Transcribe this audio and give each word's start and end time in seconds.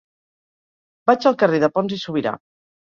Vaig 1.11 1.29
al 1.33 1.39
carrer 1.45 1.61
de 1.67 1.71
Pons 1.77 1.99
i 2.01 2.03
Subirà. 2.09 2.39